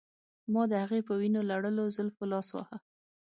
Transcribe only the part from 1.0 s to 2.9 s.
په وینو لړلو زلفو لاس واهه